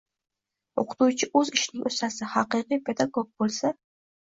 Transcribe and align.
O‘qituvchi 0.83 1.29
o‘z 1.41 1.51
ishining 1.59 1.85
ustasi– 1.91 2.29
haqiqiy 2.33 2.83
pedagog 2.91 3.31
bo‘lsa: 3.39 3.75